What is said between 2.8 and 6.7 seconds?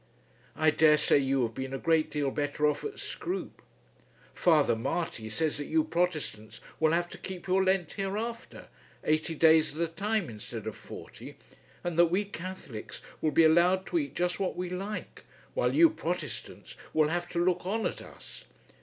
at Scroope. Father Marty says that you Protestants